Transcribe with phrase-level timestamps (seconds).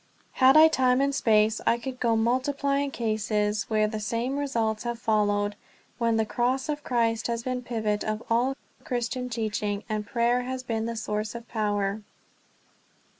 [0.31, 4.81] Had I time and space I could go on multiplying cases where the same results
[4.83, 5.55] have followed
[5.99, 10.41] when the cross of Christ has been the pivot of all Christian teaching, and prayer
[10.41, 12.01] has been the source of power.